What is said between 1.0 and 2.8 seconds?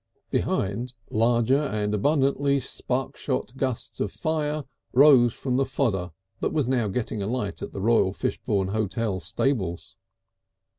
larger and abundantly